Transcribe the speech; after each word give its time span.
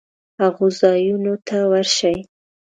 هغو 0.39 0.67
ځایونو 0.79 1.33
ته 1.47 1.57
ورشي 1.71 2.15